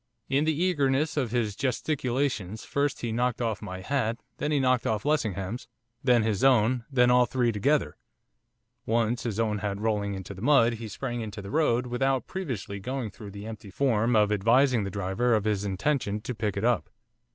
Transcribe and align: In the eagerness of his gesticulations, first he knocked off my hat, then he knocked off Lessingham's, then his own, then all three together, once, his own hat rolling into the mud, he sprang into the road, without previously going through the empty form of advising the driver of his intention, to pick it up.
In 0.29 0.45
the 0.45 0.63
eagerness 0.63 1.15
of 1.15 1.29
his 1.29 1.55
gesticulations, 1.55 2.65
first 2.65 3.01
he 3.01 3.11
knocked 3.11 3.39
off 3.39 3.61
my 3.61 3.81
hat, 3.81 4.17
then 4.37 4.51
he 4.51 4.59
knocked 4.59 4.87
off 4.87 5.05
Lessingham's, 5.05 5.67
then 6.03 6.23
his 6.23 6.43
own, 6.43 6.85
then 6.91 7.11
all 7.11 7.27
three 7.27 7.51
together, 7.51 7.97
once, 8.87 9.21
his 9.21 9.39
own 9.39 9.59
hat 9.59 9.77
rolling 9.79 10.15
into 10.15 10.33
the 10.33 10.41
mud, 10.41 10.73
he 10.81 10.87
sprang 10.87 11.21
into 11.21 11.39
the 11.39 11.51
road, 11.51 11.85
without 11.85 12.25
previously 12.25 12.79
going 12.79 13.11
through 13.11 13.29
the 13.29 13.45
empty 13.45 13.69
form 13.69 14.15
of 14.15 14.31
advising 14.31 14.85
the 14.85 14.89
driver 14.89 15.35
of 15.35 15.43
his 15.43 15.63
intention, 15.65 16.19
to 16.21 16.33
pick 16.33 16.57
it 16.57 16.65
up. 16.65 16.89